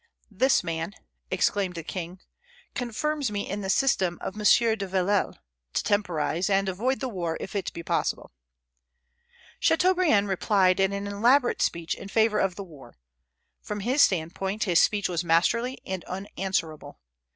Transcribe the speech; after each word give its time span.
"This 0.31 0.63
man," 0.63 0.95
exclaimed 1.29 1.75
the 1.75 1.83
king, 1.83 2.21
"confirms 2.73 3.29
me 3.29 3.47
in 3.47 3.61
the 3.61 3.69
system 3.69 4.17
of 4.19 4.33
M. 4.33 4.39
de 4.39 4.87
Villèle, 4.87 5.35
to 5.73 5.83
temporize, 5.83 6.49
and 6.49 6.67
avoid 6.67 6.99
the 7.01 7.07
war 7.07 7.37
if 7.39 7.55
it 7.55 7.71
be 7.71 7.83
possible." 7.83 8.31
Chateaubriand 9.59 10.27
replied 10.27 10.79
in 10.79 10.91
an 10.91 11.05
elaborate 11.05 11.61
speech 11.61 11.93
in 11.93 12.07
favor 12.07 12.39
of 12.39 12.55
the 12.55 12.63
war. 12.63 12.95
From 13.61 13.81
his 13.81 14.01
standpoint, 14.01 14.63
his 14.63 14.79
speech 14.79 15.07
was 15.07 15.23
masterly 15.23 15.77
and 15.85 16.03
unanswerable. 16.05 16.99